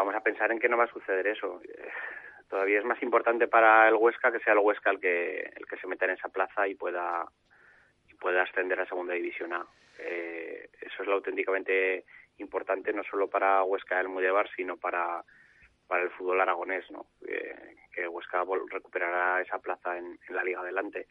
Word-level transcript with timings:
vamos 0.00 0.14
a 0.14 0.22
pensar 0.22 0.50
en 0.50 0.58
que 0.58 0.68
no 0.68 0.76
va 0.76 0.84
a 0.84 0.92
suceder 0.92 1.26
eso. 1.26 1.60
Eh, 1.62 1.88
todavía 2.48 2.78
es 2.78 2.84
más 2.84 3.02
importante 3.02 3.46
para 3.48 3.88
el 3.88 3.94
Huesca 3.94 4.32
que 4.32 4.40
sea 4.40 4.54
el 4.54 4.58
Huesca 4.58 4.90
el 4.90 5.00
que 5.00 5.40
el 5.40 5.66
que 5.66 5.76
se 5.76 5.86
meta 5.86 6.06
en 6.06 6.12
esa 6.12 6.28
plaza 6.28 6.66
y 6.66 6.74
pueda 6.74 7.26
y 8.08 8.14
pueda 8.14 8.42
ascender 8.42 8.80
a 8.80 8.86
segunda 8.86 9.14
división 9.14 9.52
A. 9.52 9.66
Eh, 9.98 10.70
eso 10.80 11.02
es 11.02 11.08
lo 11.08 11.14
auténticamente 11.14 12.04
importante 12.38 12.92
no 12.92 13.04
solo 13.04 13.28
para 13.28 13.62
Huesca 13.62 13.98
del 13.98 14.08
Mudebar, 14.08 14.48
sino 14.56 14.76
para 14.76 15.22
para 15.86 16.04
el 16.04 16.10
fútbol 16.10 16.40
aragonés, 16.40 16.88
¿no? 16.90 17.06
Eh, 17.26 17.74
que 17.92 18.06
Huesca 18.06 18.44
recuperará 18.70 19.42
esa 19.42 19.58
plaza 19.58 19.98
en, 19.98 20.18
en, 20.28 20.36
la 20.36 20.44
liga 20.44 20.60
adelante. 20.60 21.08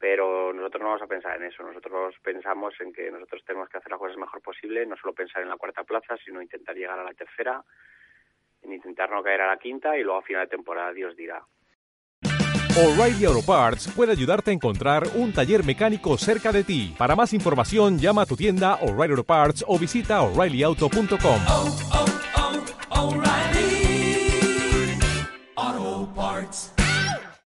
Pero 0.00 0.52
nosotros 0.52 0.82
no 0.82 0.88
vamos 0.88 1.02
a 1.02 1.06
pensar 1.06 1.36
en 1.36 1.44
eso. 1.44 1.62
Nosotros 1.62 2.16
pensamos 2.20 2.74
en 2.80 2.92
que 2.92 3.08
nosotros 3.10 3.44
tenemos 3.44 3.68
que 3.68 3.78
hacer 3.78 3.92
las 3.92 4.00
cosas 4.00 4.16
mejor 4.16 4.42
posible, 4.42 4.84
no 4.84 4.96
solo 4.96 5.14
pensar 5.14 5.42
en 5.42 5.48
la 5.48 5.56
cuarta 5.56 5.84
plaza, 5.84 6.16
sino 6.24 6.42
intentar 6.42 6.74
llegar 6.74 6.98
a 6.98 7.04
la 7.04 7.14
tercera, 7.14 7.62
en 8.62 8.72
intentar 8.72 9.10
no 9.10 9.22
caer 9.22 9.40
a 9.42 9.48
la 9.48 9.56
quinta 9.58 9.96
y 9.96 10.02
luego 10.02 10.18
a 10.18 10.22
final 10.22 10.44
de 10.44 10.50
temporada 10.50 10.92
Dios 10.92 11.16
dirá. 11.16 11.44
O'Reilly 12.76 13.24
Auto 13.24 13.44
Parts 13.44 13.88
puede 13.96 14.12
ayudarte 14.12 14.52
a 14.52 14.54
encontrar 14.54 15.02
un 15.16 15.32
taller 15.32 15.64
mecánico 15.64 16.16
cerca 16.16 16.52
de 16.52 16.62
ti. 16.62 16.94
Para 16.96 17.16
más 17.16 17.32
información, 17.34 17.98
llama 17.98 18.22
a 18.22 18.26
tu 18.26 18.36
tienda 18.36 18.76
O'Reilly 18.76 19.12
Auto 19.12 19.24
Parts 19.24 19.64
o 19.66 19.78
visita 19.78 20.22
oreillyauto.com. 20.22 21.40
Oh, 21.48 21.78
oh, 21.92 22.04
oh. 22.36 22.50